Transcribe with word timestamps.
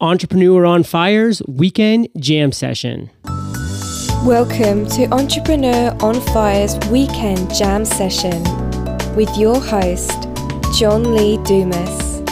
Entrepreneur 0.00 0.64
on 0.64 0.84
Fire's 0.84 1.42
weekend 1.48 2.06
jam 2.20 2.52
session. 2.52 3.10
Welcome 4.24 4.86
to 4.90 5.08
Entrepreneur 5.12 5.92
on 6.00 6.20
Fire's 6.20 6.78
weekend 6.88 7.52
jam 7.52 7.84
session 7.84 8.44
with 9.16 9.36
your 9.36 9.60
host, 9.60 10.28
John 10.78 11.16
Lee 11.16 11.36
Dumas. 11.38 12.22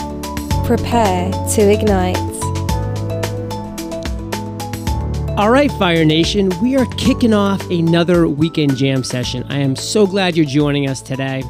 Prepare 0.65 1.29
to 1.49 1.61
ignite. 1.69 2.15
All 5.37 5.51
right, 5.51 5.69
Fire 5.71 6.05
Nation, 6.05 6.49
we 6.61 6.77
are 6.77 6.85
kicking 6.95 7.33
off 7.33 7.59
another 7.69 8.29
weekend 8.29 8.77
jam 8.77 9.03
session. 9.03 9.43
I 9.49 9.57
am 9.57 9.75
so 9.75 10.07
glad 10.07 10.37
you're 10.37 10.45
joining 10.45 10.87
us 10.89 11.01
today. 11.01 11.43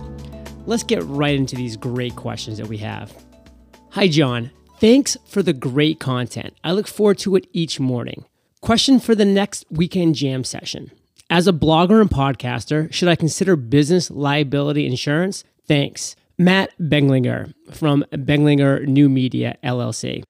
Let's 0.65 0.81
get 0.81 1.03
right 1.03 1.35
into 1.35 1.55
these 1.55 1.77
great 1.77 2.15
questions 2.15 2.57
that 2.57 2.65
we 2.65 2.79
have. 2.79 3.13
Hi, 3.91 4.07
John. 4.07 4.49
Thanks 4.79 5.17
for 5.25 5.41
the 5.41 5.53
great 5.53 5.99
content. 5.99 6.55
I 6.63 6.71
look 6.71 6.87
forward 6.87 7.17
to 7.19 7.35
it 7.35 7.47
each 7.51 7.79
morning. 7.79 8.25
Question 8.61 8.99
for 8.99 9.15
the 9.15 9.25
next 9.25 9.65
weekend 9.71 10.13
jam 10.13 10.43
session. 10.43 10.91
As 11.31 11.47
a 11.47 11.51
blogger 11.51 11.99
and 11.99 12.09
podcaster, 12.11 12.91
should 12.93 13.09
I 13.09 13.15
consider 13.15 13.55
business 13.55 14.11
liability 14.11 14.85
insurance? 14.85 15.43
Thanks. 15.67 16.15
Matt 16.37 16.69
Benglinger 16.79 17.53
from 17.71 18.05
Benglinger 18.11 18.85
New 18.85 19.09
Media 19.09 19.57
LLC. 19.63 20.21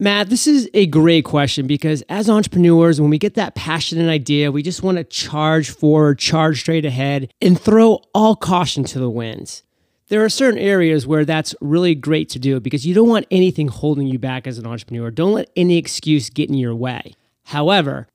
Matt, 0.00 0.30
this 0.30 0.46
is 0.46 0.70
a 0.72 0.86
great 0.86 1.26
question 1.26 1.66
because 1.66 2.02
as 2.08 2.30
entrepreneurs, 2.30 3.02
when 3.02 3.10
we 3.10 3.18
get 3.18 3.34
that 3.34 3.54
passionate 3.54 4.08
idea, 4.08 4.50
we 4.50 4.62
just 4.62 4.82
want 4.82 4.96
to 4.96 5.04
charge 5.04 5.68
forward, 5.68 6.18
charge 6.18 6.60
straight 6.60 6.86
ahead, 6.86 7.30
and 7.42 7.60
throw 7.60 8.00
all 8.14 8.34
caution 8.34 8.84
to 8.84 8.98
the 8.98 9.10
winds. 9.10 9.62
There 10.08 10.22
are 10.22 10.28
certain 10.28 10.58
areas 10.58 11.06
where 11.06 11.24
that's 11.24 11.54
really 11.62 11.94
great 11.94 12.28
to 12.30 12.38
do 12.38 12.60
because 12.60 12.86
you 12.86 12.94
don't 12.94 13.08
want 13.08 13.26
anything 13.30 13.68
holding 13.68 14.06
you 14.06 14.18
back 14.18 14.46
as 14.46 14.58
an 14.58 14.66
entrepreneur. 14.66 15.10
Don't 15.10 15.32
let 15.32 15.50
any 15.56 15.78
excuse 15.78 16.28
get 16.28 16.50
in 16.50 16.56
your 16.56 16.74
way. 16.74 17.14
However, 17.44 18.06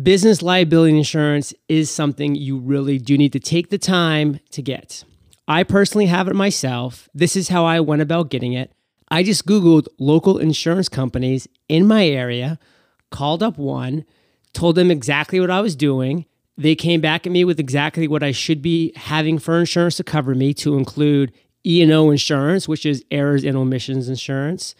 business 0.00 0.40
liability 0.40 0.96
insurance 0.96 1.52
is 1.68 1.90
something 1.90 2.34
you 2.34 2.58
really 2.58 2.98
do 2.98 3.18
need 3.18 3.32
to 3.34 3.40
take 3.40 3.68
the 3.68 3.78
time 3.78 4.40
to 4.50 4.62
get. 4.62 5.04
I 5.46 5.62
personally 5.62 6.06
have 6.06 6.26
it 6.26 6.34
myself. 6.34 7.08
This 7.14 7.36
is 7.36 7.48
how 7.48 7.66
I 7.66 7.80
went 7.80 8.02
about 8.02 8.30
getting 8.30 8.54
it. 8.54 8.72
I 9.10 9.22
just 9.22 9.46
Googled 9.46 9.88
local 9.98 10.38
insurance 10.38 10.88
companies 10.88 11.46
in 11.68 11.86
my 11.86 12.06
area, 12.06 12.58
called 13.10 13.42
up 13.42 13.56
one, 13.58 14.04
told 14.52 14.74
them 14.74 14.90
exactly 14.90 15.38
what 15.38 15.50
I 15.50 15.60
was 15.60 15.76
doing. 15.76 16.24
They 16.56 16.74
came 16.74 17.00
back 17.00 17.26
at 17.26 17.32
me 17.32 17.44
with 17.44 17.60
exactly 17.60 18.08
what 18.08 18.22
I 18.22 18.32
should 18.32 18.62
be 18.62 18.92
having 18.96 19.38
for 19.38 19.58
insurance 19.58 19.96
to 19.96 20.04
cover 20.04 20.34
me, 20.34 20.54
to 20.54 20.76
include 20.76 21.32
E&O 21.66 22.10
insurance, 22.10 22.66
which 22.68 22.86
is 22.86 23.04
errors 23.10 23.44
and 23.44 23.56
omissions 23.56 24.08
insurance, 24.08 24.74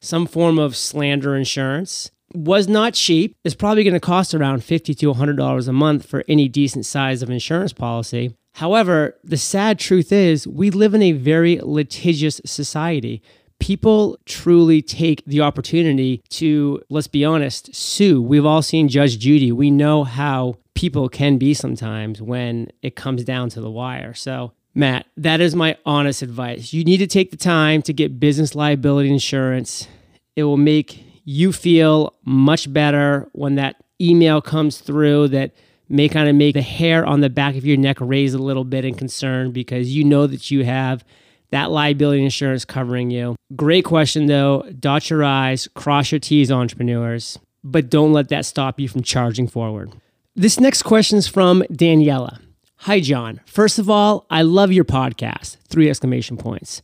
some 0.00 0.26
form 0.26 0.58
of 0.58 0.76
slander 0.76 1.36
insurance. 1.36 2.10
Was 2.34 2.68
not 2.68 2.92
cheap. 2.92 3.34
It's 3.42 3.54
probably 3.54 3.84
going 3.84 3.94
to 3.94 4.00
cost 4.00 4.34
around 4.34 4.62
50 4.62 4.94
to 4.94 5.14
$100 5.14 5.68
a 5.68 5.72
month 5.72 6.04
for 6.06 6.24
any 6.28 6.46
decent 6.46 6.84
size 6.84 7.22
of 7.22 7.30
insurance 7.30 7.72
policy. 7.72 8.34
However, 8.54 9.16
the 9.24 9.38
sad 9.38 9.78
truth 9.78 10.12
is 10.12 10.46
we 10.46 10.70
live 10.70 10.92
in 10.92 11.02
a 11.02 11.12
very 11.12 11.58
litigious 11.62 12.40
society 12.44 13.22
people 13.60 14.18
truly 14.24 14.82
take 14.82 15.24
the 15.26 15.40
opportunity 15.40 16.22
to, 16.30 16.80
let's 16.90 17.08
be 17.08 17.24
honest, 17.24 17.74
sue. 17.74 18.22
We've 18.22 18.46
all 18.46 18.62
seen 18.62 18.88
Judge 18.88 19.18
Judy. 19.18 19.52
We 19.52 19.70
know 19.70 20.04
how 20.04 20.56
people 20.78 21.08
can 21.08 21.38
be 21.38 21.52
sometimes 21.54 22.22
when 22.22 22.70
it 22.82 22.94
comes 22.94 23.24
down 23.24 23.48
to 23.48 23.60
the 23.60 23.68
wire. 23.68 24.14
So, 24.14 24.52
Matt, 24.76 25.06
that 25.16 25.40
is 25.40 25.56
my 25.56 25.76
honest 25.84 26.22
advice. 26.22 26.72
You 26.72 26.84
need 26.84 26.98
to 26.98 27.08
take 27.08 27.32
the 27.32 27.36
time 27.36 27.82
to 27.82 27.92
get 27.92 28.20
business 28.20 28.54
liability 28.54 29.10
insurance. 29.10 29.88
It 30.36 30.44
will 30.44 30.56
make 30.56 31.04
you 31.24 31.50
feel 31.52 32.14
much 32.24 32.72
better 32.72 33.28
when 33.32 33.56
that 33.56 33.82
email 34.00 34.40
comes 34.40 34.78
through 34.78 35.26
that 35.28 35.50
may 35.88 36.08
kind 36.08 36.28
of 36.28 36.36
make 36.36 36.54
the 36.54 36.62
hair 36.62 37.04
on 37.04 37.22
the 37.22 37.28
back 37.28 37.56
of 37.56 37.66
your 37.66 37.76
neck 37.76 37.96
raise 37.98 38.32
a 38.32 38.38
little 38.38 38.62
bit 38.62 38.84
in 38.84 38.94
concern 38.94 39.50
because 39.50 39.92
you 39.92 40.04
know 40.04 40.28
that 40.28 40.48
you 40.52 40.64
have 40.64 41.04
that 41.50 41.72
liability 41.72 42.22
insurance 42.22 42.64
covering 42.64 43.10
you. 43.10 43.34
Great 43.56 43.84
question 43.84 44.26
though. 44.26 44.64
Dot 44.78 45.10
your 45.10 45.24
I's, 45.24 45.66
cross 45.74 46.12
your 46.12 46.20
T's, 46.20 46.52
entrepreneurs, 46.52 47.36
but 47.64 47.90
don't 47.90 48.12
let 48.12 48.28
that 48.28 48.46
stop 48.46 48.78
you 48.78 48.86
from 48.86 49.02
charging 49.02 49.48
forward. 49.48 49.92
This 50.38 50.60
next 50.60 50.84
question 50.84 51.18
is 51.18 51.26
from 51.26 51.64
Daniela. 51.68 52.38
Hi, 52.82 53.00
John. 53.00 53.40
First 53.44 53.80
of 53.80 53.90
all, 53.90 54.24
I 54.30 54.42
love 54.42 54.70
your 54.70 54.84
podcast. 54.84 55.56
Three 55.66 55.90
exclamation 55.90 56.36
points. 56.36 56.80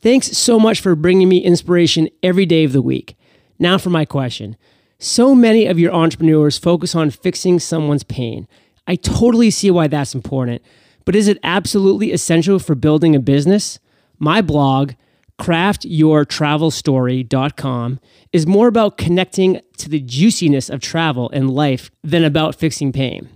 Thanks 0.00 0.28
so 0.28 0.58
much 0.58 0.80
for 0.80 0.94
bringing 0.94 1.28
me 1.28 1.36
inspiration 1.36 2.08
every 2.22 2.46
day 2.46 2.64
of 2.64 2.72
the 2.72 2.80
week. 2.80 3.14
Now 3.58 3.76
for 3.76 3.90
my 3.90 4.06
question. 4.06 4.56
So 4.98 5.34
many 5.34 5.66
of 5.66 5.78
your 5.78 5.92
entrepreneurs 5.92 6.56
focus 6.56 6.94
on 6.94 7.10
fixing 7.10 7.58
someone's 7.58 8.02
pain. 8.02 8.48
I 8.86 8.96
totally 8.96 9.50
see 9.50 9.70
why 9.70 9.88
that's 9.88 10.14
important, 10.14 10.62
but 11.04 11.14
is 11.14 11.28
it 11.28 11.38
absolutely 11.42 12.12
essential 12.12 12.58
for 12.58 12.74
building 12.74 13.14
a 13.14 13.20
business? 13.20 13.78
My 14.18 14.40
blog, 14.40 14.92
craftyourtravelstory.com, 15.40 18.00
is 18.32 18.46
more 18.46 18.68
about 18.68 18.96
connecting 18.96 19.60
to 19.78 19.88
the 19.88 20.00
juiciness 20.00 20.70
of 20.70 20.80
travel 20.80 21.30
and 21.30 21.50
life 21.50 21.90
than 22.02 22.24
about 22.24 22.54
fixing 22.54 22.92
pain. 22.92 23.28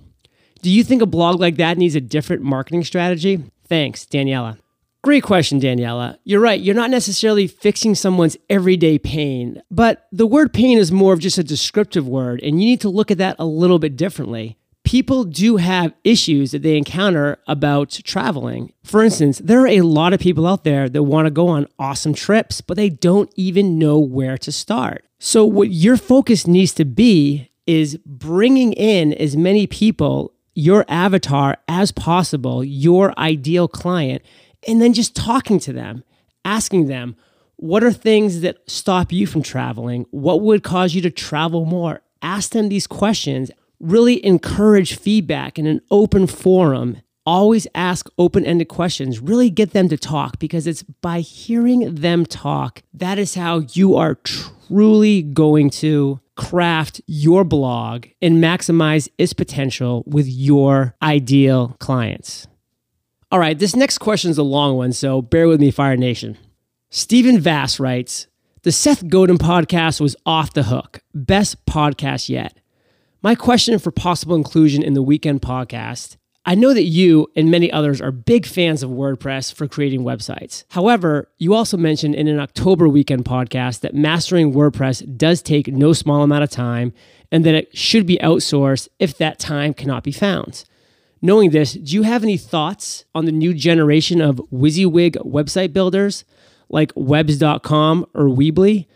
Do 0.62 0.71
you 0.71 0.84
think 0.84 1.03
a 1.03 1.06
blog 1.06 1.41
like 1.41 1.56
that 1.56 1.78
needs 1.78 1.94
a 1.94 2.00
different 2.00 2.43
marketing 2.43 2.84
strategy? 2.84 3.43
Thanks, 3.66 4.05
Daniela. 4.05 4.59
Great 5.03 5.22
question, 5.22 5.59
Daniela. 5.59 6.19
You're 6.25 6.41
right, 6.41 6.61
you're 6.61 6.75
not 6.75 6.91
necessarily 6.91 7.47
fixing 7.47 7.94
someone's 7.94 8.37
everyday 8.50 8.99
pain, 8.99 9.62
but 9.71 10.06
the 10.12 10.27
word 10.27 10.53
pain 10.53 10.77
is 10.77 10.93
more 10.93 11.15
of 11.15 11.21
just 11.21 11.38
a 11.38 11.44
descriptive 11.44 12.06
word, 12.06 12.41
and 12.43 12.62
you 12.62 12.69
need 12.69 12.82
to 12.82 12.91
look 12.91 13.11
at 13.11 13.17
that 13.17 13.37
a 13.38 13.47
little 13.47 13.78
bit 13.78 13.97
differently 13.97 14.59
people 14.91 15.23
do 15.23 15.56
have 15.56 15.95
issues 16.03 16.51
that 16.51 16.65
they 16.65 16.77
encounter 16.77 17.39
about 17.47 17.91
traveling. 18.03 18.73
For 18.83 19.05
instance, 19.05 19.39
there 19.39 19.61
are 19.61 19.69
a 19.69 19.83
lot 19.83 20.12
of 20.12 20.19
people 20.19 20.49
out 20.49 20.65
there 20.65 20.89
that 20.89 21.05
want 21.05 21.27
to 21.27 21.31
go 21.31 21.47
on 21.47 21.69
awesome 21.78 22.12
trips, 22.12 22.61
but 22.61 22.77
they 22.77 22.89
don't 22.89 23.33
even 23.37 23.79
know 23.79 24.00
where 24.00 24.37
to 24.39 24.50
start. 24.50 25.05
So, 25.21 25.47
what 25.47 25.71
your 25.71 25.97
focus 25.97 26.45
needs 26.45 26.73
to 26.75 26.84
be 26.84 27.53
is 27.69 27.99
bringing 28.05 28.73
in 28.73 29.12
as 29.12 29.37
many 29.37 29.69
people, 29.69 30.34
your 30.56 30.84
avatar 30.89 31.59
as 31.69 31.93
possible, 31.93 32.65
your 32.65 33.17
ideal 33.17 33.69
client, 33.69 34.23
and 34.67 34.83
then 34.83 34.93
just 34.93 35.15
talking 35.15 35.61
to 35.61 35.73
them, 35.73 36.03
asking 36.45 36.89
them, 36.89 37.15
what 37.55 37.84
are 37.84 37.93
things 37.93 38.41
that 38.41 38.69
stop 38.69 39.12
you 39.12 39.29
from 39.29 39.45
traveling? 39.45 40.06
What 40.11 40.41
would 40.41 40.65
cause 40.65 40.97
you 40.97 41.03
to 41.03 41.12
travel 41.12 41.65
more? 41.65 42.00
Ask 42.23 42.50
them 42.50 42.69
these 42.69 42.89
questions 42.89 43.53
really 43.81 44.25
encourage 44.25 44.97
feedback 44.97 45.59
in 45.59 45.67
an 45.67 45.81
open 45.91 46.27
forum. 46.27 46.99
Always 47.27 47.67
ask 47.75 48.09
open 48.19 48.45
ended 48.45 48.69
questions. 48.69 49.21
Really 49.21 49.51
get 49.51 49.73
them 49.73 49.89
to 49.89 49.97
talk 49.97 50.39
because 50.39 50.67
it's 50.67 50.83
by 50.83 51.21
hearing 51.21 51.95
them 51.95 52.25
talk 52.27 52.83
that 52.95 53.19
is 53.19 53.35
how 53.35 53.63
you 53.73 53.97
are 53.97 54.17
truly 54.17 55.23
going 55.23 55.71
to 55.71 56.21
craft 56.37 57.01
your 57.07 57.45
blog 57.45 58.07
and 58.23 58.37
maximize 58.37 59.09
its 59.19 59.33
potential 59.33 60.03
with 60.07 60.27
your 60.27 60.95
ideal 61.03 61.77
clients. 61.81 62.47
All 63.31 63.39
right, 63.39 63.59
this 63.59 63.77
next 63.77 63.99
question 63.99 64.31
is 64.31 64.39
a 64.39 64.43
long 64.43 64.77
one, 64.77 64.93
so 64.93 65.23
bear 65.23 65.47
with 65.47 65.61
me, 65.61 65.71
Fire 65.71 65.97
Nation. 65.97 66.37
Stephen 66.89 67.39
Vass 67.39 67.79
writes 67.79 68.27
The 68.62 68.73
Seth 68.73 69.07
Godin 69.07 69.39
podcast 69.39 70.01
was 70.01 70.17
off 70.27 70.53
the 70.53 70.65
hook. 70.65 71.01
Best 71.15 71.65
podcast 71.67 72.29
yet. 72.29 72.59
My 73.22 73.34
question 73.34 73.78
for 73.78 73.91
possible 73.91 74.34
inclusion 74.34 74.82
in 74.82 74.94
the 74.94 75.03
weekend 75.03 75.42
podcast 75.42 76.16
I 76.47 76.54
know 76.54 76.72
that 76.72 76.84
you 76.84 77.31
and 77.36 77.50
many 77.50 77.70
others 77.70 78.00
are 78.00 78.10
big 78.10 78.47
fans 78.47 78.82
of 78.82 78.88
WordPress 78.88 79.53
for 79.53 79.69
creating 79.69 80.00
websites. 80.00 80.64
However, 80.70 81.28
you 81.36 81.53
also 81.53 81.76
mentioned 81.76 82.14
in 82.14 82.28
an 82.28 82.41
October 82.41 82.88
weekend 82.88 83.26
podcast 83.26 83.81
that 83.81 83.94
mastering 83.94 84.54
WordPress 84.54 85.19
does 85.19 85.42
take 85.42 85.69
no 85.69 85.92
small 85.92 86.22
amount 86.22 86.44
of 86.44 86.50
time 86.50 86.94
and 87.31 87.44
that 87.44 87.55
it 87.55 87.76
should 87.76 88.06
be 88.06 88.19
outsourced 88.22 88.88
if 88.99 89.19
that 89.19 89.38
time 89.38 89.75
cannot 89.75 90.02
be 90.02 90.12
found. 90.12 90.64
Knowing 91.20 91.50
this, 91.50 91.75
do 91.75 91.94
you 91.94 92.05
have 92.05 92.23
any 92.23 92.38
thoughts 92.38 93.05
on 93.14 93.26
the 93.26 93.32
new 93.32 93.52
generation 93.52 94.23
of 94.23 94.40
WYSIWYG 94.50 95.16
website 95.26 95.75
builders 95.75 96.25
like 96.70 96.90
webs.com 96.94 98.06
or 98.14 98.25
Weebly? 98.25 98.87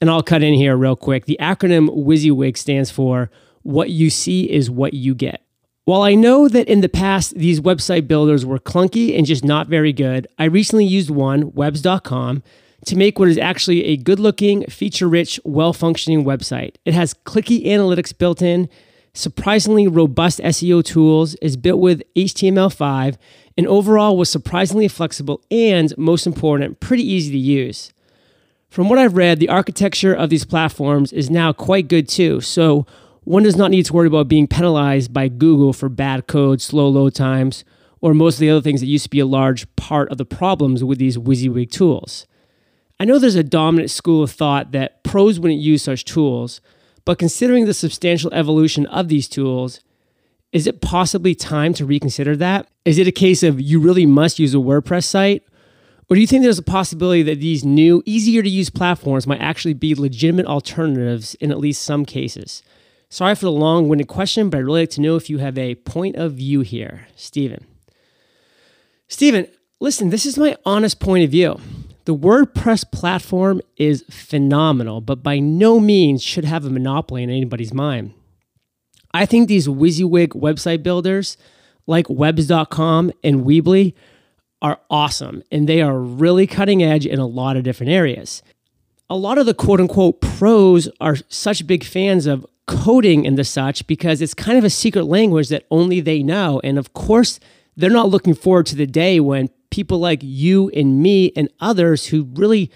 And 0.00 0.08
I'll 0.08 0.22
cut 0.22 0.44
in 0.44 0.54
here 0.54 0.76
real 0.76 0.94
quick. 0.94 1.24
The 1.24 1.38
acronym 1.40 1.88
WYSIWYG 1.88 2.56
stands 2.56 2.92
for 2.92 3.32
what 3.64 3.90
you 3.90 4.08
see 4.08 4.50
is 4.50 4.70
what 4.70 4.94
you 4.94 5.14
get. 5.14 5.42
While 5.86 6.02
I 6.02 6.14
know 6.14 6.48
that 6.48 6.68
in 6.68 6.80
the 6.80 6.88
past 6.88 7.34
these 7.34 7.60
website 7.60 8.08
builders 8.08 8.46
were 8.46 8.58
clunky 8.58 9.16
and 9.18 9.26
just 9.26 9.44
not 9.44 9.66
very 9.66 9.92
good, 9.92 10.26
I 10.38 10.44
recently 10.44 10.86
used 10.86 11.10
one, 11.10 11.50
webs.com, 11.52 12.42
to 12.86 12.96
make 12.96 13.18
what 13.18 13.28
is 13.28 13.38
actually 13.38 13.84
a 13.84 13.96
good 13.96 14.20
looking, 14.20 14.64
feature 14.66 15.08
rich, 15.08 15.40
well 15.44 15.72
functioning 15.72 16.24
website. 16.24 16.76
It 16.84 16.94
has 16.94 17.12
clicky 17.12 17.66
analytics 17.66 18.16
built 18.16 18.40
in, 18.40 18.68
surprisingly 19.12 19.86
robust 19.86 20.40
SEO 20.40 20.84
tools, 20.84 21.34
is 21.36 21.56
built 21.56 21.80
with 21.80 22.02
HTML5, 22.16 23.16
and 23.56 23.66
overall 23.66 24.16
was 24.16 24.30
surprisingly 24.30 24.88
flexible 24.88 25.42
and, 25.50 25.96
most 25.96 26.26
important, 26.26 26.80
pretty 26.80 27.04
easy 27.04 27.30
to 27.32 27.38
use. 27.38 27.92
From 28.68 28.88
what 28.88 28.98
I've 28.98 29.16
read, 29.16 29.38
the 29.38 29.48
architecture 29.48 30.12
of 30.14 30.30
these 30.30 30.44
platforms 30.44 31.12
is 31.12 31.30
now 31.30 31.52
quite 31.52 31.88
good 31.88 32.08
too. 32.08 32.40
So 32.40 32.86
one 33.24 33.42
does 33.42 33.56
not 33.56 33.70
need 33.70 33.86
to 33.86 33.92
worry 33.92 34.06
about 34.06 34.28
being 34.28 34.46
penalized 34.46 35.12
by 35.12 35.28
Google 35.28 35.72
for 35.72 35.88
bad 35.88 36.26
code, 36.26 36.60
slow 36.60 36.88
load 36.88 37.14
times, 37.14 37.64
or 38.00 38.12
most 38.12 38.34
of 38.34 38.40
the 38.40 38.50
other 38.50 38.60
things 38.60 38.80
that 38.80 38.86
used 38.86 39.04
to 39.04 39.10
be 39.10 39.20
a 39.20 39.26
large 39.26 39.66
part 39.76 40.10
of 40.10 40.18
the 40.18 40.26
problems 40.26 40.84
with 40.84 40.98
these 40.98 41.16
WYSIWYG 41.16 41.70
tools. 41.70 42.26
I 43.00 43.04
know 43.06 43.18
there's 43.18 43.34
a 43.34 43.42
dominant 43.42 43.90
school 43.90 44.22
of 44.22 44.30
thought 44.30 44.72
that 44.72 45.02
pros 45.02 45.40
wouldn't 45.40 45.60
use 45.60 45.82
such 45.82 46.04
tools, 46.04 46.60
but 47.04 47.18
considering 47.18 47.64
the 47.64 47.74
substantial 47.74 48.32
evolution 48.34 48.86
of 48.86 49.08
these 49.08 49.26
tools, 49.26 49.80
is 50.52 50.66
it 50.66 50.80
possibly 50.80 51.34
time 51.34 51.74
to 51.74 51.86
reconsider 51.86 52.36
that? 52.36 52.68
Is 52.84 52.98
it 52.98 53.08
a 53.08 53.12
case 53.12 53.42
of 53.42 53.60
you 53.60 53.80
really 53.80 54.06
must 54.06 54.38
use 54.38 54.54
a 54.54 54.58
WordPress 54.58 55.04
site? 55.04 55.42
Or 56.08 56.14
do 56.14 56.20
you 56.20 56.26
think 56.26 56.42
there's 56.42 56.58
a 56.58 56.62
possibility 56.62 57.22
that 57.22 57.40
these 57.40 57.64
new, 57.64 58.02
easier 58.04 58.42
to 58.42 58.48
use 58.48 58.70
platforms 58.70 59.26
might 59.26 59.40
actually 59.40 59.74
be 59.74 59.94
legitimate 59.94 60.46
alternatives 60.46 61.34
in 61.36 61.50
at 61.50 61.58
least 61.58 61.82
some 61.82 62.04
cases? 62.04 62.62
Sorry 63.14 63.36
for 63.36 63.44
the 63.44 63.52
long 63.52 63.86
winded 63.86 64.08
question, 64.08 64.50
but 64.50 64.58
I'd 64.58 64.64
really 64.64 64.80
like 64.80 64.90
to 64.90 65.00
know 65.00 65.14
if 65.14 65.30
you 65.30 65.38
have 65.38 65.56
a 65.56 65.76
point 65.76 66.16
of 66.16 66.32
view 66.32 66.62
here. 66.62 67.06
Stephen. 67.14 67.64
Stephen, 69.06 69.46
listen, 69.78 70.10
this 70.10 70.26
is 70.26 70.36
my 70.36 70.56
honest 70.66 70.98
point 70.98 71.22
of 71.22 71.30
view. 71.30 71.60
The 72.06 72.14
WordPress 72.16 72.90
platform 72.90 73.60
is 73.76 74.02
phenomenal, 74.10 75.00
but 75.00 75.22
by 75.22 75.38
no 75.38 75.78
means 75.78 76.24
should 76.24 76.44
have 76.44 76.64
a 76.64 76.70
monopoly 76.70 77.22
in 77.22 77.30
anybody's 77.30 77.72
mind. 77.72 78.14
I 79.12 79.26
think 79.26 79.46
these 79.46 79.68
WYSIWYG 79.68 80.30
website 80.30 80.82
builders 80.82 81.36
like 81.86 82.06
webs.com 82.08 83.12
and 83.22 83.44
Weebly 83.44 83.94
are 84.60 84.80
awesome 84.90 85.44
and 85.52 85.68
they 85.68 85.80
are 85.80 86.00
really 86.00 86.48
cutting 86.48 86.82
edge 86.82 87.06
in 87.06 87.20
a 87.20 87.26
lot 87.28 87.56
of 87.56 87.62
different 87.62 87.92
areas. 87.92 88.42
A 89.08 89.16
lot 89.16 89.38
of 89.38 89.46
the 89.46 89.54
quote 89.54 89.80
unquote 89.80 90.20
pros 90.20 90.88
are 91.00 91.16
such 91.28 91.64
big 91.68 91.84
fans 91.84 92.26
of 92.26 92.44
coding 92.66 93.26
and 93.26 93.38
the 93.38 93.44
such 93.44 93.86
because 93.86 94.22
it's 94.22 94.34
kind 94.34 94.58
of 94.58 94.64
a 94.64 94.70
secret 94.70 95.04
language 95.04 95.48
that 95.48 95.66
only 95.70 96.00
they 96.00 96.22
know. 96.22 96.60
And 96.64 96.78
of 96.78 96.92
course, 96.94 97.40
they're 97.76 97.90
not 97.90 98.08
looking 98.08 98.34
forward 98.34 98.66
to 98.66 98.76
the 98.76 98.86
day 98.86 99.20
when 99.20 99.48
people 99.70 99.98
like 99.98 100.20
you 100.22 100.70
and 100.70 101.02
me 101.02 101.32
and 101.36 101.48
others 101.60 102.06
who 102.06 102.28
really 102.34 102.70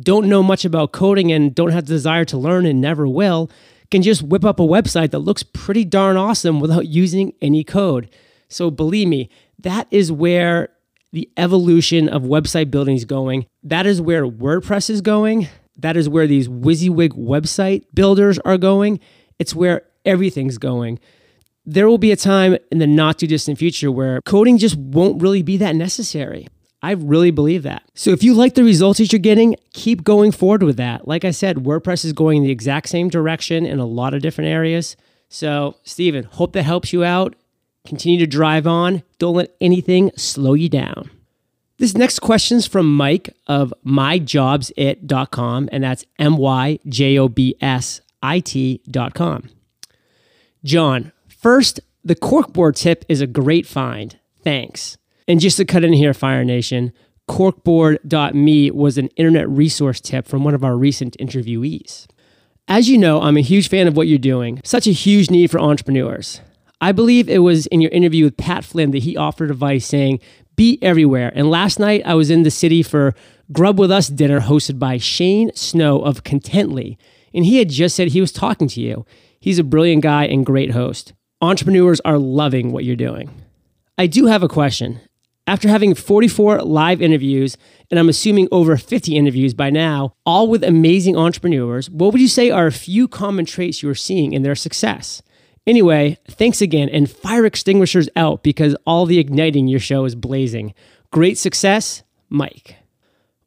don't 0.00 0.28
know 0.28 0.42
much 0.42 0.64
about 0.64 0.92
coding 0.92 1.32
and 1.32 1.54
don't 1.54 1.70
have 1.70 1.86
the 1.86 1.94
desire 1.94 2.24
to 2.26 2.38
learn 2.38 2.66
and 2.66 2.80
never 2.80 3.06
will 3.06 3.50
can 3.90 4.02
just 4.02 4.22
whip 4.22 4.44
up 4.44 4.58
a 4.58 4.62
website 4.62 5.10
that 5.10 5.18
looks 5.18 5.42
pretty 5.42 5.84
darn 5.84 6.16
awesome 6.16 6.60
without 6.60 6.86
using 6.86 7.32
any 7.42 7.62
code. 7.62 8.10
So 8.48 8.70
believe 8.70 9.08
me, 9.08 9.28
that 9.58 9.86
is 9.90 10.10
where 10.10 10.70
the 11.12 11.30
evolution 11.36 12.08
of 12.08 12.22
website 12.22 12.70
building 12.70 12.96
is 12.96 13.04
going. 13.04 13.46
That 13.62 13.86
is 13.86 14.00
where 14.00 14.26
WordPress 14.26 14.88
is 14.88 15.02
going. 15.02 15.48
That 15.76 15.96
is 15.96 16.08
where 16.08 16.26
these 16.26 16.48
WYSIWYG 16.48 17.10
website 17.10 17.84
builders 17.94 18.38
are 18.40 18.58
going. 18.58 18.98
It's 19.42 19.56
where 19.56 19.82
everything's 20.04 20.56
going. 20.56 21.00
There 21.66 21.88
will 21.88 21.98
be 21.98 22.12
a 22.12 22.16
time 22.16 22.56
in 22.70 22.78
the 22.78 22.86
not 22.86 23.18
too 23.18 23.26
distant 23.26 23.58
future 23.58 23.90
where 23.90 24.20
coding 24.20 24.56
just 24.56 24.76
won't 24.76 25.20
really 25.20 25.42
be 25.42 25.56
that 25.56 25.74
necessary. 25.74 26.46
I 26.80 26.92
really 26.92 27.32
believe 27.32 27.64
that. 27.64 27.82
So 27.94 28.10
if 28.10 28.22
you 28.22 28.34
like 28.34 28.54
the 28.54 28.62
results 28.62 29.00
that 29.00 29.12
you're 29.12 29.18
getting, 29.18 29.56
keep 29.72 30.04
going 30.04 30.30
forward 30.30 30.62
with 30.62 30.76
that. 30.76 31.08
Like 31.08 31.24
I 31.24 31.32
said, 31.32 31.56
WordPress 31.56 32.04
is 32.04 32.12
going 32.12 32.44
the 32.44 32.52
exact 32.52 32.88
same 32.88 33.08
direction 33.08 33.66
in 33.66 33.80
a 33.80 33.84
lot 33.84 34.14
of 34.14 34.22
different 34.22 34.48
areas. 34.48 34.96
So, 35.28 35.74
Stephen, 35.82 36.22
hope 36.22 36.52
that 36.52 36.62
helps 36.62 36.92
you 36.92 37.02
out. 37.02 37.34
Continue 37.84 38.20
to 38.20 38.28
drive 38.28 38.68
on. 38.68 39.02
Don't 39.18 39.34
let 39.34 39.56
anything 39.60 40.12
slow 40.16 40.54
you 40.54 40.68
down. 40.68 41.10
This 41.78 41.96
next 41.96 42.20
question 42.20 42.58
is 42.58 42.68
from 42.68 42.94
Mike 42.94 43.34
of 43.48 43.74
myjobsit.com, 43.84 45.68
and 45.72 45.82
that's 45.82 46.04
M 46.16 46.36
Y 46.36 46.78
J 46.86 47.18
O 47.18 47.28
B 47.28 47.56
S 47.60 48.00
I 48.22 48.40
T.com. 48.40 49.50
John, 50.64 51.12
first, 51.28 51.80
the 52.04 52.14
corkboard 52.14 52.76
tip 52.76 53.04
is 53.08 53.20
a 53.20 53.26
great 53.26 53.66
find. 53.66 54.18
Thanks. 54.42 54.96
And 55.28 55.40
just 55.40 55.56
to 55.56 55.64
cut 55.64 55.84
in 55.84 55.92
here, 55.92 56.14
Fire 56.14 56.44
Nation, 56.44 56.92
corkboard.me 57.28 58.70
was 58.70 58.98
an 58.98 59.08
internet 59.08 59.48
resource 59.48 60.00
tip 60.00 60.26
from 60.26 60.44
one 60.44 60.54
of 60.54 60.64
our 60.64 60.76
recent 60.76 61.16
interviewees. 61.18 62.06
As 62.68 62.88
you 62.88 62.98
know, 62.98 63.20
I'm 63.20 63.36
a 63.36 63.42
huge 63.42 63.68
fan 63.68 63.88
of 63.88 63.96
what 63.96 64.06
you're 64.08 64.18
doing, 64.18 64.60
such 64.64 64.86
a 64.86 64.92
huge 64.92 65.30
need 65.30 65.50
for 65.50 65.60
entrepreneurs. 65.60 66.40
I 66.80 66.92
believe 66.92 67.28
it 67.28 67.38
was 67.38 67.66
in 67.66 67.80
your 67.80 67.90
interview 67.92 68.24
with 68.24 68.36
Pat 68.36 68.64
Flynn 68.64 68.90
that 68.90 69.04
he 69.04 69.16
offered 69.16 69.50
advice 69.50 69.86
saying, 69.86 70.20
be 70.56 70.78
everywhere. 70.82 71.32
And 71.34 71.50
last 71.50 71.78
night 71.78 72.02
I 72.04 72.14
was 72.14 72.30
in 72.30 72.42
the 72.42 72.50
city 72.50 72.82
for 72.82 73.14
Grub 73.52 73.78
With 73.78 73.90
Us 73.90 74.08
dinner 74.08 74.40
hosted 74.40 74.78
by 74.78 74.98
Shane 74.98 75.52
Snow 75.54 76.00
of 76.00 76.24
Contently. 76.24 76.96
And 77.34 77.44
he 77.44 77.58
had 77.58 77.68
just 77.68 77.96
said 77.96 78.08
he 78.08 78.20
was 78.20 78.32
talking 78.32 78.68
to 78.68 78.80
you. 78.80 79.06
He's 79.40 79.58
a 79.58 79.64
brilliant 79.64 80.02
guy 80.02 80.24
and 80.24 80.46
great 80.46 80.72
host. 80.72 81.12
Entrepreneurs 81.40 82.00
are 82.00 82.18
loving 82.18 82.72
what 82.72 82.84
you're 82.84 82.96
doing. 82.96 83.30
I 83.98 84.06
do 84.06 84.26
have 84.26 84.42
a 84.42 84.48
question. 84.48 85.00
After 85.46 85.68
having 85.68 85.94
44 85.94 86.62
live 86.62 87.02
interviews, 87.02 87.56
and 87.90 87.98
I'm 87.98 88.08
assuming 88.08 88.46
over 88.52 88.76
50 88.76 89.16
interviews 89.16 89.54
by 89.54 89.70
now, 89.70 90.14
all 90.24 90.46
with 90.46 90.62
amazing 90.62 91.16
entrepreneurs, 91.16 91.90
what 91.90 92.12
would 92.12 92.20
you 92.20 92.28
say 92.28 92.50
are 92.50 92.66
a 92.66 92.72
few 92.72 93.08
common 93.08 93.44
traits 93.44 93.82
you 93.82 93.90
are 93.90 93.94
seeing 93.94 94.32
in 94.32 94.42
their 94.42 94.54
success? 94.54 95.20
Anyway, 95.66 96.18
thanks 96.28 96.60
again, 96.60 96.88
and 96.88 97.10
fire 97.10 97.44
extinguishers 97.44 98.08
out 98.14 98.42
because 98.42 98.76
all 98.86 99.04
the 99.04 99.18
igniting 99.18 99.66
your 99.66 99.80
show 99.80 100.04
is 100.04 100.14
blazing. 100.14 100.74
Great 101.10 101.38
success, 101.38 102.02
Mike. 102.28 102.76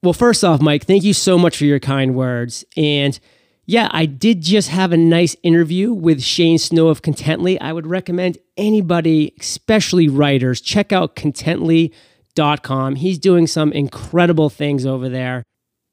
Well, 0.03 0.13
first 0.13 0.43
off, 0.43 0.61
Mike, 0.61 0.85
thank 0.85 1.03
you 1.03 1.13
so 1.13 1.37
much 1.37 1.57
for 1.57 1.65
your 1.65 1.79
kind 1.79 2.13
words. 2.13 2.63
And 2.77 3.19
yeah, 3.65 3.89
I 3.91 4.05
did 4.05 4.41
just 4.41 4.69
have 4.69 4.91
a 4.91 4.97
nice 4.97 5.35
interview 5.41 5.91
with 5.91 6.21
Shane 6.21 6.59
Snow 6.59 6.87
of 6.89 7.01
Contently. 7.01 7.57
I 7.59 7.73
would 7.73 7.87
recommend 7.87 8.37
anybody, 8.57 9.33
especially 9.39 10.07
writers, 10.07 10.61
check 10.61 10.93
out 10.93 11.15
contently.com. 11.15 12.95
He's 12.95 13.17
doing 13.17 13.47
some 13.47 13.71
incredible 13.71 14.49
things 14.49 14.85
over 14.85 15.09
there. 15.09 15.43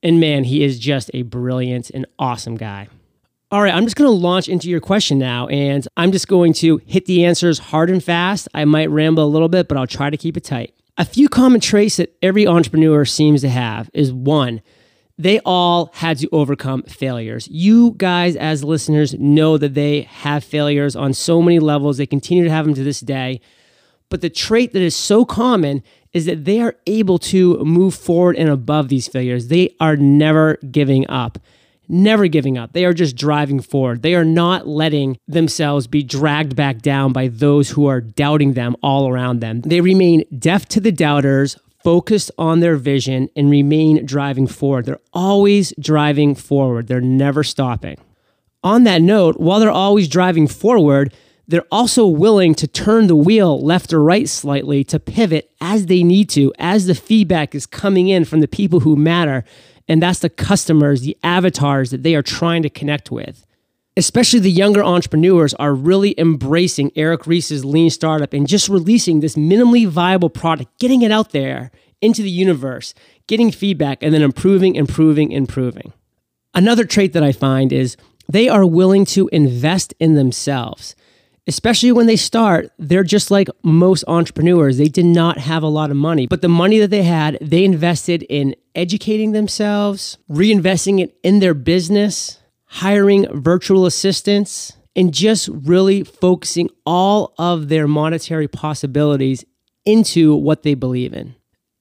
And 0.03 0.21
man, 0.21 0.45
he 0.45 0.63
is 0.63 0.79
just 0.79 1.11
a 1.15 1.23
brilliant 1.23 1.89
and 1.91 2.05
awesome 2.19 2.57
guy. 2.57 2.89
All 3.51 3.63
right, 3.63 3.75
I'm 3.75 3.85
just 3.85 3.97
going 3.97 4.09
to 4.09 4.17
launch 4.17 4.49
into 4.49 4.71
your 4.71 4.81
question 4.81 5.19
now, 5.19 5.47
and 5.49 5.87
I'm 5.99 6.11
just 6.11 6.27
going 6.27 6.55
to 6.55 6.81
hit 6.87 7.05
the 7.05 7.25
answers 7.27 7.59
hard 7.59 7.91
and 7.91 8.03
fast. 8.03 8.49
I 8.55 8.65
might 8.65 8.89
ramble 8.89 9.25
a 9.25 9.29
little 9.29 9.51
bit, 9.51 9.69
but 9.69 9.77
I'll 9.77 9.87
try 9.87 10.09
to 10.09 10.17
keep 10.17 10.39
it 10.39 10.45
tight. 10.45 10.75
A 10.97 11.05
few 11.05 11.29
common 11.29 11.61
traits 11.61 11.99
that 11.99 12.17
every 12.23 12.47
entrepreneur 12.47 13.05
seems 13.05 13.43
to 13.43 13.51
have 13.51 13.91
is 13.93 14.11
one, 14.11 14.63
they 15.19 15.41
all 15.41 15.91
had 15.95 16.19
to 16.19 16.29
overcome 16.33 16.83
failures. 16.85 17.49
You 17.51 17.95
guys, 17.97 18.37
as 18.37 18.65
listeners, 18.65 19.15
know 19.15 19.59
that 19.59 19.75
they 19.75 20.03
have 20.03 20.45
failures 20.45 20.97
on 20.97 21.13
so 21.13 21.43
many 21.43 21.59
levels. 21.59 21.97
They 21.99 22.07
continue 22.07 22.45
to 22.45 22.51
have 22.51 22.65
them 22.65 22.75
to 22.75 22.85
this 22.85 23.01
day. 23.01 23.41
But 24.09 24.21
the 24.21 24.31
trait 24.31 24.73
that 24.73 24.83
is 24.83 24.97
so 24.97 25.25
common 25.25 25.83
is 26.13 26.27
that 26.27 26.45
they 26.45 26.61
are 26.61 26.77
able 26.87 27.19
to 27.19 27.59
move 27.65 27.95
forward 27.95 28.37
and 28.37 28.49
above 28.49 28.89
these 28.89 29.09
failures. 29.09 29.49
They 29.49 29.75
are 29.81 29.97
never 29.97 30.57
giving 30.71 31.09
up 31.09 31.39
never 31.89 32.27
giving 32.27 32.59
up. 32.59 32.73
They 32.73 32.85
are 32.85 32.95
just 32.95 33.17
driving 33.17 33.61
forward. 33.61 34.03
They 34.03 34.15
are 34.15 34.25
not 34.25 34.67
letting 34.67 35.19
themselves 35.29 35.87
be 35.87 36.03
dragged 36.03 36.57
back 36.57 36.81
down 36.81 37.13
by 37.13 37.29
those 37.29 37.71
who 37.71 37.87
are 37.87 38.01
doubting 38.01 38.55
them 38.55 38.77
all 38.83 39.09
around 39.09 39.41
them. 39.41 39.61
They 39.61 39.81
remain 39.81 40.25
deaf 40.37 40.67
to 40.71 40.81
the 40.81 40.93
doubters, 40.93 41.59
focused 41.85 42.31
on 42.39 42.61
their 42.61 42.77
vision, 42.77 43.29
and 43.37 43.51
remain 43.51 44.05
driving 44.07 44.47
forward. 44.47 44.87
They're 44.87 44.99
always 45.13 45.73
driving 45.79 46.35
forward, 46.35 46.87
they're 46.89 47.01
never 47.01 47.43
stopping. 47.45 47.99
On 48.65 48.85
that 48.85 49.03
note, 49.03 49.41
while 49.41 49.59
they're 49.59 49.71
always 49.71 50.09
driving 50.09 50.47
forward, 50.47 51.13
they're 51.49 51.67
also 51.73 52.07
willing 52.07 52.55
to 52.55 52.69
turn 52.69 53.09
the 53.09 53.17
wheel 53.17 53.61
left 53.61 53.93
or 53.93 54.03
right 54.03 54.29
slightly 54.29 54.85
to 54.85 55.01
pivot 55.01 55.51
as 55.61 55.87
they 55.87 56.05
need 56.05 56.31
to, 56.31 56.53
as 56.59 56.87
the 56.87 56.95
feedback 56.95 57.55
is 57.55 57.67
coming 57.67 58.09
in 58.09 58.25
from 58.25 58.41
the 58.41 58.49
people 58.49 58.81
who 58.81 58.95
matter 58.95 59.45
and 59.89 60.03
that's 60.03 60.21
the 60.21 60.31
customers, 60.31 61.03
the 61.03 61.17
avatars 61.23 61.91
that 61.91 62.03
they 62.03 62.15
are 62.15 62.23
trying 62.23 62.63
to 62.63 62.71
connect 62.71 63.11
with. 63.11 63.47
Especially 63.97 64.41
the 64.41 64.51
younger 64.51 64.83
entrepreneurs 64.83 65.53
are 65.55 65.75
really 65.75 66.19
embracing 66.19 66.91
Eric 66.97 67.27
Ries's 67.27 67.65
lean 67.65 67.91
startup 67.91 68.33
and 68.33 68.47
just 68.47 68.69
releasing 68.69 69.21
this 69.21 69.35
minimally 69.35 69.87
viable 69.87 70.31
product, 70.31 70.79
getting 70.79 71.03
it 71.03 71.13
out 71.13 71.33
there 71.33 71.71
into 72.01 72.23
the 72.23 72.31
universe, 72.31 72.95
getting 73.27 73.51
feedback, 73.51 74.03
and 74.03 74.15
then 74.15 74.23
improving, 74.23 74.75
improving, 74.75 75.31
improving. 75.31 75.93
Another 76.55 76.85
trait 76.85 77.13
that 77.13 77.23
I 77.23 77.33
find 77.33 77.73
is 77.73 77.97
they 78.29 78.49
are 78.49 78.65
willing 78.65 79.05
to 79.07 79.29
invest 79.29 79.95
in 80.01 80.15
themselves 80.15 80.97
especially 81.47 81.93
when 81.93 82.07
they 82.07 82.17
start, 82.17 82.71
they're 82.79 83.03
just 83.03 83.31
like 83.31 83.49
most 83.63 84.05
entrepreneurs. 84.07 84.79
They 84.79 84.89
did 84.89 85.07
not 85.07 85.39
have 85.39 85.63
a 85.63 85.69
lot 85.69 85.91
of 85.91 85.97
money, 85.97 86.27
but 86.27 86.43
the 86.43 86.49
money 86.49 86.79
that 86.79 86.91
they 86.91 87.03
had, 87.03 87.39
they 87.41 87.65
invested 87.65 88.23
in 88.25 88.55
educating 88.75 89.33
themselves, 89.33 90.19
reinvesting 90.31 91.01
it 91.01 91.17
in 91.23 91.41
their 91.41 91.55
business, 91.55 92.39
hiring 92.73 93.27
virtual 93.39 93.85
assistants, 93.85 94.73
and 94.97 95.13
just 95.13 95.49
really 95.49 96.03
focusing 96.03 96.71
all 96.87 97.35
of 97.37 97.69
their 97.69 97.87
monetary 97.87 98.49
possibilities 98.49 99.45
into 99.85 100.35
what 100.35 100.63
they 100.63 100.73
believe 100.73 101.13
in. 101.13 101.35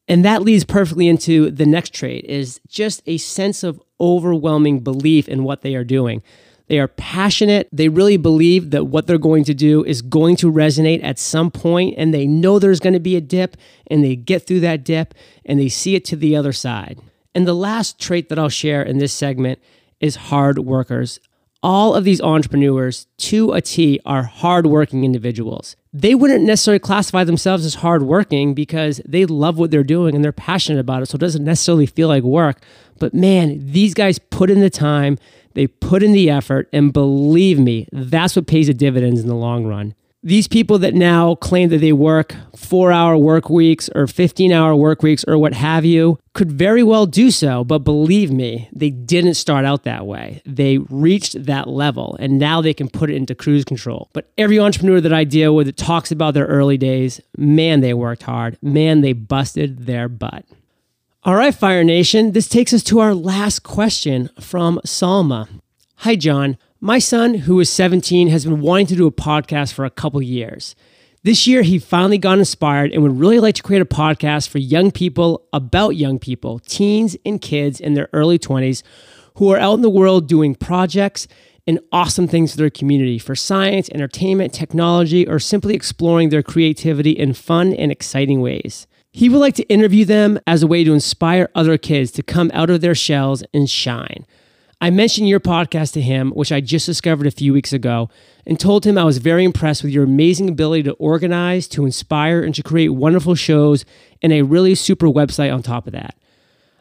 And 0.09 0.25
that 0.25 0.41
leads 0.41 0.65
perfectly 0.65 1.07
into 1.07 1.49
the 1.49 1.65
next 1.65 1.93
trait 1.93 2.25
is 2.25 2.59
just 2.67 3.01
a 3.05 3.17
sense 3.17 3.63
of 3.63 3.81
overwhelming 4.01 4.81
belief 4.81 5.29
in 5.29 5.45
what 5.45 5.61
they 5.61 5.75
are 5.75 5.85
doing. 5.85 6.21
They 6.67 6.77
are 6.79 6.89
passionate. 6.89 7.69
They 7.71 7.87
really 7.87 8.17
believe 8.17 8.71
that 8.71 8.85
what 8.85 9.07
they're 9.07 9.17
going 9.17 9.45
to 9.45 9.53
do 9.53 9.85
is 9.85 10.01
going 10.01 10.35
to 10.37 10.51
resonate 10.51 11.03
at 11.03 11.19
some 11.19 11.51
point, 11.51 11.95
and 11.97 12.13
they 12.13 12.27
know 12.27 12.59
there's 12.59 12.81
going 12.81 12.93
to 12.93 12.99
be 12.99 13.15
a 13.15 13.21
dip, 13.21 13.55
and 13.87 14.03
they 14.03 14.17
get 14.17 14.45
through 14.45 14.61
that 14.61 14.83
dip 14.83 15.13
and 15.45 15.57
they 15.57 15.69
see 15.69 15.95
it 15.95 16.03
to 16.05 16.17
the 16.17 16.35
other 16.35 16.51
side. 16.53 16.99
And 17.33 17.47
the 17.47 17.53
last 17.53 17.97
trait 17.97 18.27
that 18.27 18.39
I'll 18.39 18.49
share 18.49 18.83
in 18.83 18.97
this 18.97 19.13
segment 19.13 19.59
is 20.01 20.15
hard 20.15 20.59
workers 20.59 21.19
all 21.63 21.93
of 21.93 22.03
these 22.03 22.21
entrepreneurs 22.21 23.07
to 23.17 23.51
a 23.53 23.61
T 23.61 23.99
are 24.05 24.23
hardworking 24.23 25.03
individuals. 25.03 25.75
They 25.93 26.15
wouldn't 26.15 26.43
necessarily 26.43 26.79
classify 26.79 27.23
themselves 27.23 27.65
as 27.65 27.75
hardworking 27.75 28.53
because 28.53 29.01
they 29.07 29.25
love 29.25 29.57
what 29.57 29.71
they're 29.71 29.83
doing 29.83 30.15
and 30.15 30.23
they're 30.23 30.31
passionate 30.31 30.79
about 30.79 31.03
it. 31.03 31.07
So 31.07 31.17
it 31.17 31.19
doesn't 31.19 31.43
necessarily 31.43 31.85
feel 31.85 32.07
like 32.07 32.23
work. 32.23 32.63
But 32.99 33.13
man, 33.13 33.59
these 33.59 33.93
guys 33.93 34.17
put 34.17 34.49
in 34.49 34.61
the 34.61 34.69
time, 34.69 35.17
they 35.53 35.67
put 35.67 36.01
in 36.01 36.13
the 36.13 36.29
effort, 36.29 36.69
and 36.71 36.93
believe 36.93 37.59
me, 37.59 37.87
that's 37.91 38.35
what 38.35 38.47
pays 38.47 38.67
the 38.67 38.73
dividends 38.73 39.21
in 39.21 39.27
the 39.27 39.35
long 39.35 39.65
run 39.65 39.93
these 40.23 40.47
people 40.47 40.77
that 40.79 40.93
now 40.93 41.33
claim 41.35 41.69
that 41.69 41.79
they 41.79 41.93
work 41.93 42.35
four 42.55 42.91
hour 42.91 43.17
work 43.17 43.49
weeks 43.49 43.89
or 43.95 44.05
15 44.05 44.51
hour 44.51 44.75
work 44.75 45.01
weeks 45.01 45.25
or 45.27 45.37
what 45.37 45.53
have 45.53 45.83
you 45.83 46.19
could 46.33 46.51
very 46.51 46.83
well 46.83 47.07
do 47.07 47.31
so. 47.31 47.63
But 47.63 47.79
believe 47.79 48.31
me, 48.31 48.69
they 48.71 48.91
didn't 48.91 49.33
start 49.33 49.65
out 49.65 49.83
that 49.83 50.05
way. 50.05 50.41
They 50.45 50.77
reached 50.77 51.45
that 51.45 51.67
level 51.67 52.15
and 52.19 52.37
now 52.37 52.61
they 52.61 52.73
can 52.73 52.87
put 52.87 53.09
it 53.09 53.15
into 53.15 53.33
cruise 53.33 53.65
control. 53.65 54.09
But 54.13 54.31
every 54.37 54.59
entrepreneur 54.59 55.01
that 55.01 55.13
I 55.13 55.23
deal 55.23 55.55
with 55.55 55.65
that 55.65 55.77
talks 55.77 56.11
about 56.11 56.35
their 56.35 56.45
early 56.45 56.77
days, 56.77 57.19
man, 57.35 57.81
they 57.81 57.93
worked 57.93 58.23
hard. 58.23 58.57
Man, 58.61 59.01
they 59.01 59.13
busted 59.13 59.85
their 59.87 60.07
butt. 60.07 60.45
All 61.23 61.35
right, 61.35 61.53
Fire 61.53 61.83
Nation, 61.83 62.31
this 62.31 62.47
takes 62.47 62.73
us 62.73 62.83
to 62.83 62.99
our 62.99 63.13
last 63.13 63.59
question 63.59 64.29
from 64.39 64.79
Salma. 64.85 65.47
Hi, 65.97 66.15
John. 66.15 66.57
My 66.83 66.97
son, 66.97 67.35
who 67.35 67.59
is 67.59 67.69
17, 67.69 68.29
has 68.29 68.43
been 68.43 68.59
wanting 68.59 68.87
to 68.87 68.95
do 68.95 69.05
a 69.05 69.11
podcast 69.11 69.71
for 69.71 69.85
a 69.85 69.91
couple 69.91 70.19
years. 70.19 70.75
This 71.21 71.45
year, 71.45 71.61
he 71.61 71.77
finally 71.77 72.17
got 72.17 72.39
inspired 72.39 72.91
and 72.91 73.03
would 73.03 73.19
really 73.19 73.39
like 73.39 73.53
to 73.53 73.61
create 73.61 73.83
a 73.83 73.85
podcast 73.85 74.49
for 74.49 74.57
young 74.57 74.89
people 74.89 75.47
about 75.53 75.89
young 75.91 76.17
people, 76.17 76.57
teens 76.57 77.15
and 77.23 77.39
kids 77.39 77.79
in 77.79 77.93
their 77.93 78.09
early 78.13 78.39
20s 78.39 78.81
who 79.35 79.51
are 79.51 79.59
out 79.59 79.75
in 79.75 79.83
the 79.83 79.91
world 79.91 80.27
doing 80.27 80.55
projects 80.55 81.27
and 81.67 81.79
awesome 81.91 82.27
things 82.27 82.53
for 82.53 82.57
their 82.57 82.71
community 82.71 83.19
for 83.19 83.35
science, 83.35 83.87
entertainment, 83.89 84.51
technology, 84.51 85.27
or 85.27 85.37
simply 85.37 85.75
exploring 85.75 86.29
their 86.29 86.41
creativity 86.41 87.11
in 87.11 87.33
fun 87.33 87.73
and 87.73 87.91
exciting 87.91 88.41
ways. 88.41 88.87
He 89.11 89.29
would 89.29 89.37
like 89.37 89.53
to 89.55 89.69
interview 89.69 90.03
them 90.03 90.39
as 90.47 90.63
a 90.63 90.67
way 90.67 90.83
to 90.83 90.95
inspire 90.95 91.47
other 91.53 91.77
kids 91.77 92.09
to 92.13 92.23
come 92.23 92.49
out 92.55 92.71
of 92.71 92.81
their 92.81 92.95
shells 92.95 93.43
and 93.53 93.69
shine. 93.69 94.25
I 94.83 94.89
mentioned 94.89 95.29
your 95.29 95.39
podcast 95.39 95.93
to 95.93 96.01
him, 96.01 96.31
which 96.31 96.51
I 96.51 96.59
just 96.59 96.87
discovered 96.87 97.27
a 97.27 97.31
few 97.31 97.53
weeks 97.53 97.71
ago, 97.71 98.09
and 98.47 98.59
told 98.59 98.83
him 98.83 98.97
I 98.97 99.03
was 99.03 99.19
very 99.19 99.43
impressed 99.43 99.83
with 99.83 99.91
your 99.91 100.05
amazing 100.05 100.49
ability 100.49 100.81
to 100.83 100.93
organize, 100.93 101.67
to 101.67 101.85
inspire, 101.85 102.41
and 102.41 102.55
to 102.55 102.63
create 102.63 102.89
wonderful 102.89 103.35
shows 103.35 103.85
and 104.23 104.33
a 104.33 104.41
really 104.41 104.73
super 104.73 105.05
website 105.05 105.53
on 105.53 105.61
top 105.61 105.85
of 105.85 105.93
that. 105.93 106.17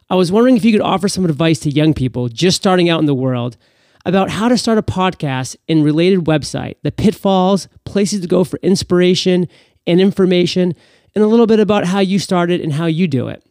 I 0.09 0.15
was 0.15 0.33
wondering 0.33 0.57
if 0.57 0.65
you 0.65 0.73
could 0.73 0.81
offer 0.81 1.11
some 1.11 1.27
advice 1.27 1.59
to 1.61 1.71
young 1.71 1.93
people 1.93 2.31
just 2.31 2.57
starting 2.57 2.89
out 2.89 3.01
in 3.01 3.07
the 3.07 3.15
world 3.15 3.59
about 4.07 4.31
how 4.31 4.49
to 4.49 4.57
start 4.57 4.79
a 4.79 4.83
podcast 4.83 5.57
and 5.69 5.85
related 5.85 6.21
website, 6.21 6.77
the 6.83 6.91
pitfalls, 6.91 7.69
places 7.85 8.23
to 8.23 8.27
go 8.27 8.45
for 8.45 8.59
inspiration 8.63 9.47
and 9.87 10.01
information, 10.01 10.75
and 11.15 11.23
a 11.23 11.27
little 11.27 11.47
bit 11.47 11.61
about 11.61 11.85
how 11.85 11.99
you 11.99 12.19
started 12.19 12.63
and 12.63 12.73
how 12.73 12.87
you 12.87 13.07
do 13.07 13.29
it. 13.29 13.45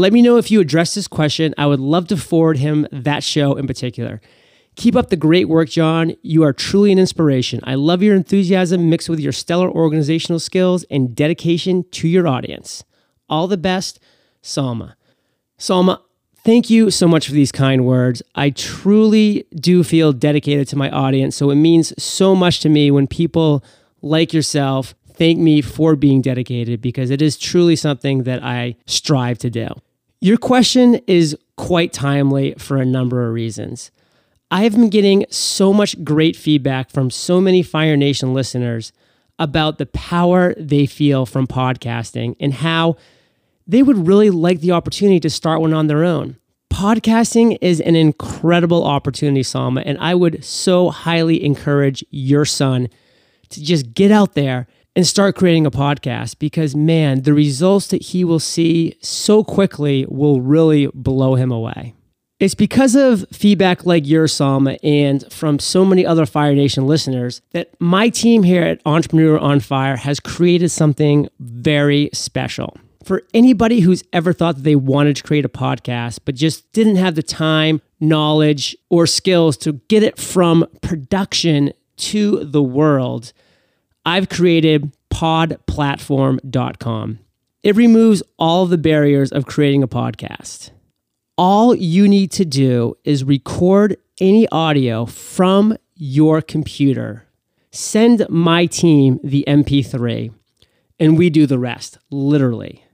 Let 0.00 0.14
me 0.14 0.22
know 0.22 0.38
if 0.38 0.50
you 0.50 0.62
address 0.62 0.94
this 0.94 1.06
question. 1.06 1.52
I 1.58 1.66
would 1.66 1.78
love 1.78 2.08
to 2.08 2.16
forward 2.16 2.56
him 2.56 2.88
that 2.90 3.22
show 3.22 3.56
in 3.56 3.66
particular. 3.66 4.22
Keep 4.74 4.96
up 4.96 5.10
the 5.10 5.16
great 5.16 5.46
work, 5.46 5.68
John. 5.68 6.14
You 6.22 6.42
are 6.42 6.54
truly 6.54 6.90
an 6.90 6.98
inspiration. 6.98 7.60
I 7.64 7.74
love 7.74 8.02
your 8.02 8.16
enthusiasm 8.16 8.88
mixed 8.88 9.10
with 9.10 9.20
your 9.20 9.32
stellar 9.32 9.70
organizational 9.70 10.38
skills 10.38 10.84
and 10.84 11.14
dedication 11.14 11.84
to 11.90 12.08
your 12.08 12.26
audience. 12.26 12.82
All 13.28 13.46
the 13.46 13.58
best, 13.58 14.00
Salma. 14.42 14.94
Salma, 15.58 16.00
thank 16.46 16.70
you 16.70 16.90
so 16.90 17.06
much 17.06 17.26
for 17.26 17.34
these 17.34 17.52
kind 17.52 17.84
words. 17.84 18.22
I 18.34 18.48
truly 18.48 19.44
do 19.54 19.84
feel 19.84 20.14
dedicated 20.14 20.66
to 20.68 20.76
my 20.76 20.88
audience, 20.88 21.36
so 21.36 21.50
it 21.50 21.56
means 21.56 21.92
so 22.02 22.34
much 22.34 22.60
to 22.60 22.70
me 22.70 22.90
when 22.90 23.06
people 23.06 23.62
like 24.00 24.32
yourself 24.32 24.94
thank 25.12 25.38
me 25.38 25.60
for 25.60 25.94
being 25.94 26.22
dedicated 26.22 26.80
because 26.80 27.10
it 27.10 27.20
is 27.20 27.36
truly 27.36 27.76
something 27.76 28.22
that 28.22 28.42
I 28.42 28.76
strive 28.86 29.36
to 29.40 29.50
do. 29.50 29.68
Your 30.22 30.36
question 30.36 30.96
is 31.06 31.34
quite 31.56 31.94
timely 31.94 32.52
for 32.58 32.76
a 32.76 32.84
number 32.84 33.26
of 33.26 33.32
reasons. 33.32 33.90
I 34.50 34.64
have 34.64 34.72
been 34.72 34.90
getting 34.90 35.24
so 35.30 35.72
much 35.72 36.04
great 36.04 36.36
feedback 36.36 36.90
from 36.90 37.08
so 37.08 37.40
many 37.40 37.62
Fire 37.62 37.96
Nation 37.96 38.34
listeners 38.34 38.92
about 39.38 39.78
the 39.78 39.86
power 39.86 40.52
they 40.58 40.84
feel 40.84 41.24
from 41.24 41.46
podcasting 41.46 42.36
and 42.38 42.52
how 42.52 42.96
they 43.66 43.82
would 43.82 44.06
really 44.06 44.28
like 44.28 44.60
the 44.60 44.72
opportunity 44.72 45.20
to 45.20 45.30
start 45.30 45.62
one 45.62 45.72
on 45.72 45.86
their 45.86 46.04
own. 46.04 46.36
Podcasting 46.70 47.56
is 47.62 47.80
an 47.80 47.96
incredible 47.96 48.84
opportunity, 48.84 49.40
Salma, 49.40 49.82
and 49.86 49.96
I 50.00 50.14
would 50.14 50.44
so 50.44 50.90
highly 50.90 51.42
encourage 51.42 52.04
your 52.10 52.44
son 52.44 52.90
to 53.48 53.62
just 53.62 53.94
get 53.94 54.10
out 54.10 54.34
there 54.34 54.66
and 54.96 55.06
start 55.06 55.36
creating 55.36 55.66
a 55.66 55.70
podcast 55.70 56.38
because, 56.38 56.74
man, 56.74 57.22
the 57.22 57.34
results 57.34 57.88
that 57.88 58.02
he 58.02 58.24
will 58.24 58.40
see 58.40 58.96
so 59.00 59.44
quickly 59.44 60.06
will 60.08 60.40
really 60.40 60.88
blow 60.94 61.34
him 61.34 61.52
away. 61.52 61.94
It's 62.40 62.54
because 62.54 62.94
of 62.94 63.26
feedback 63.30 63.84
like 63.84 64.06
your 64.06 64.26
Salma 64.26 64.78
and 64.82 65.30
from 65.30 65.58
so 65.58 65.84
many 65.84 66.06
other 66.06 66.24
Fire 66.24 66.54
Nation 66.54 66.86
listeners 66.86 67.42
that 67.50 67.70
my 67.78 68.08
team 68.08 68.42
here 68.42 68.62
at 68.62 68.80
Entrepreneur 68.86 69.38
on 69.38 69.60
Fire 69.60 69.96
has 69.96 70.20
created 70.20 70.70
something 70.70 71.28
very 71.38 72.08
special. 72.14 72.78
For 73.04 73.22
anybody 73.34 73.80
who's 73.80 74.04
ever 74.14 74.32
thought 74.32 74.56
that 74.56 74.62
they 74.62 74.76
wanted 74.76 75.16
to 75.16 75.22
create 75.22 75.44
a 75.44 75.50
podcast, 75.50 76.20
but 76.24 76.34
just 76.34 76.72
didn't 76.72 76.96
have 76.96 77.14
the 77.14 77.22
time, 77.22 77.82
knowledge, 78.00 78.74
or 78.88 79.06
skills 79.06 79.58
to 79.58 79.74
get 79.88 80.02
it 80.02 80.18
from 80.18 80.66
production 80.80 81.72
to 81.98 82.42
the 82.44 82.62
world, 82.62 83.34
I've 84.04 84.28
created 84.28 84.92
podplatform.com. 85.12 87.18
It 87.62 87.76
removes 87.76 88.22
all 88.38 88.66
the 88.66 88.78
barriers 88.78 89.32
of 89.32 89.46
creating 89.46 89.82
a 89.82 89.88
podcast. 89.88 90.70
All 91.36 91.74
you 91.74 92.08
need 92.08 92.30
to 92.32 92.44
do 92.44 92.96
is 93.04 93.24
record 93.24 93.96
any 94.20 94.48
audio 94.48 95.06
from 95.06 95.76
your 95.94 96.40
computer. 96.40 97.26
Send 97.70 98.26
my 98.28 98.66
team 98.66 99.20
the 99.22 99.44
MP3, 99.46 100.32
and 100.98 101.18
we 101.18 101.30
do 101.30 101.46
the 101.46 101.58
rest, 101.58 101.98
literally. 102.10 102.84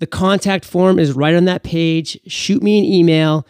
The 0.00 0.06
contact 0.06 0.64
form 0.64 0.98
is 0.98 1.12
right 1.12 1.34
on 1.34 1.44
that 1.44 1.62
page. 1.62 2.18
Shoot 2.26 2.62
me 2.62 2.78
an 2.78 2.84
email. 2.86 3.46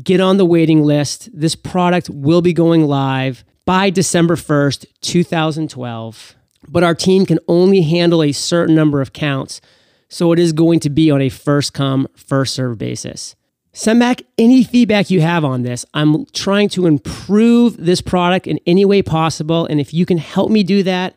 Get 0.00 0.20
on 0.20 0.36
the 0.36 0.46
waiting 0.46 0.84
list. 0.84 1.28
This 1.32 1.56
product 1.56 2.08
will 2.08 2.40
be 2.40 2.52
going 2.52 2.86
live 2.86 3.44
by 3.64 3.90
December 3.90 4.36
1st, 4.36 4.86
2012. 5.00 6.36
But 6.68 6.84
our 6.84 6.94
team 6.94 7.26
can 7.26 7.40
only 7.48 7.82
handle 7.82 8.22
a 8.22 8.30
certain 8.30 8.76
number 8.76 9.00
of 9.00 9.12
counts. 9.12 9.60
So 10.08 10.32
it 10.32 10.38
is 10.38 10.52
going 10.52 10.78
to 10.80 10.90
be 10.90 11.10
on 11.10 11.20
a 11.20 11.28
first 11.28 11.74
come, 11.74 12.06
first 12.14 12.54
serve 12.54 12.78
basis. 12.78 13.34
Send 13.72 13.98
back 13.98 14.22
any 14.38 14.62
feedback 14.62 15.10
you 15.10 15.20
have 15.20 15.44
on 15.44 15.62
this. 15.62 15.84
I'm 15.94 16.26
trying 16.26 16.68
to 16.70 16.86
improve 16.86 17.76
this 17.76 18.00
product 18.00 18.46
in 18.46 18.60
any 18.66 18.84
way 18.84 19.02
possible. 19.02 19.66
And 19.66 19.80
if 19.80 19.92
you 19.92 20.06
can 20.06 20.18
help 20.18 20.50
me 20.52 20.62
do 20.62 20.84
that, 20.84 21.16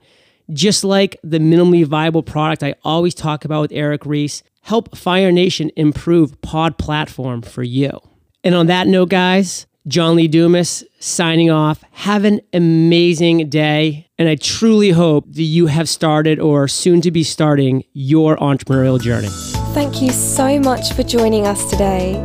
just 0.52 0.84
like 0.84 1.20
the 1.24 1.38
minimally 1.38 1.86
viable 1.86 2.24
product 2.24 2.64
I 2.64 2.74
always 2.84 3.14
talk 3.14 3.46
about 3.46 3.62
with 3.62 3.72
Eric 3.74 4.06
Ries, 4.08 4.42
help 4.62 4.96
Fire 4.96 5.32
Nation 5.32 5.72
improve 5.75 6.39
pod 6.41 6.77
platform 6.77 7.41
for 7.41 7.63
you. 7.63 8.00
And 8.44 8.56
on 8.56 8.68
that 8.68 8.88
note, 8.88 9.10
guys, 9.10 9.68
John 9.88 10.15
Lee 10.15 10.27
Dumas 10.27 10.84
signing 11.00 11.50
off. 11.50 11.84
Have 11.91 12.24
an 12.25 12.41
amazing 12.53 13.50
day. 13.50 14.08
And 14.18 14.30
I 14.30 14.36
truly 14.36 14.91
hope 14.91 15.25
that 15.34 15.41
you 15.41 15.68
have 15.68 15.89
started 15.89 16.39
or 16.39 16.68
soon 16.68 17.01
to 17.01 17.12
be 17.12 17.24
starting 17.24 17.84
your 17.94 18.38
entrepreneurial 18.38 19.01
journey. 19.01 19.30
Thank 19.74 20.01
you 20.01 20.12
so 20.12 20.60
much 20.60 20.94
for 20.94 21.03
joining 21.03 21.48
us 21.48 21.70
today. 21.70 22.24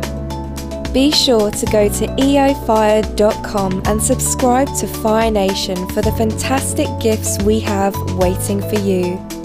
Be 0.93 1.11
sure 1.11 1.51
to 1.51 1.65
go 1.67 1.89
to 1.89 2.07
eofire.com 2.07 3.81
and 3.85 4.01
subscribe 4.01 4.67
to 4.75 4.87
Fire 4.87 5.31
Nation 5.31 5.75
for 5.89 6.01
the 6.01 6.11
fantastic 6.13 6.87
gifts 7.01 7.41
we 7.43 7.59
have 7.59 7.95
waiting 8.13 8.61
for 8.61 8.79
you. 8.79 9.36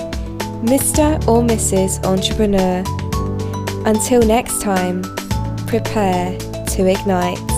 Mr. 0.62 1.16
or 1.26 1.42
Mrs. 1.42 2.04
Entrepreneur. 2.04 2.84
Until 3.84 4.22
next 4.22 4.62
time, 4.62 5.02
prepare 5.66 6.38
to 6.38 6.86
ignite. 6.86 7.51